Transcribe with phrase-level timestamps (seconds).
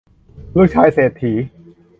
[0.55, 1.33] ลูกชายเศรษฐี